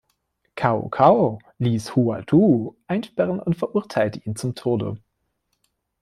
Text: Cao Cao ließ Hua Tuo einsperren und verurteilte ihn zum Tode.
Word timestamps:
Cao 0.55 0.89
Cao 0.91 1.37
ließ 1.59 1.95
Hua 1.95 2.23
Tuo 2.23 2.75
einsperren 2.87 3.39
und 3.39 3.55
verurteilte 3.55 4.17
ihn 4.25 4.35
zum 4.35 4.55
Tode. 4.55 4.97